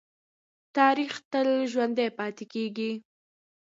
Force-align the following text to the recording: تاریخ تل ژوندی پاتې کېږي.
تاریخ 0.77 1.13
تل 1.31 1.47
ژوندی 1.71 2.07
پاتې 2.17 2.45
کېږي. 2.53 2.91